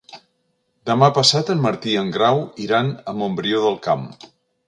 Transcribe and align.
Demà 0.89 1.09
passat 1.17 1.51
en 1.55 1.61
Martí 1.65 1.93
i 1.95 1.99
en 2.03 2.09
Grau 2.17 2.41
iran 2.65 2.91
a 3.13 3.17
Montbrió 3.21 3.61
del 3.67 3.79
Camp. 3.89 4.09